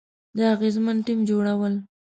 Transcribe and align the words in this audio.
د 0.35 0.37
اغیزمن 0.53 0.97
ټیم 1.05 1.19
جوړول، 1.29 1.73